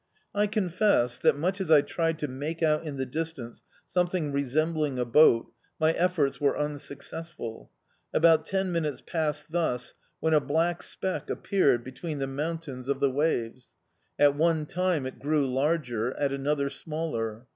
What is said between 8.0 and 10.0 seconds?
About ten minutes passed thus,